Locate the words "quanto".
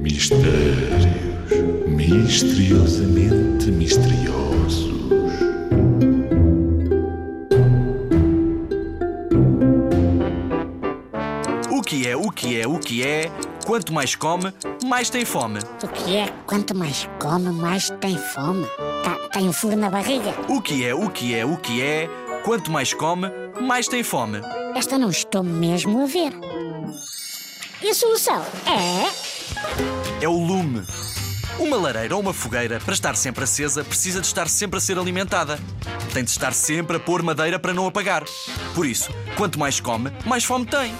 13.66-13.92, 16.46-16.74, 22.42-22.70, 39.36-39.58